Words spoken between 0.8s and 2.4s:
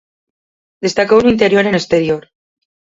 Destacou no interior e no exterior.